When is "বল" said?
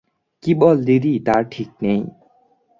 0.53-0.77